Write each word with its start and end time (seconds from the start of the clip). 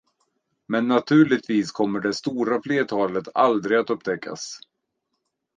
Men 0.67 0.87
naturligtvis 0.87 1.71
kommer 1.71 1.99
det 1.99 2.13
stora 2.13 2.61
flertalet 2.61 3.27
aldrig 3.35 3.77
att 3.79 3.89
upptäckas. 3.89 4.59